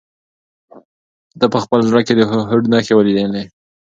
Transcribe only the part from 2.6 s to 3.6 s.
نښې ولیدلې.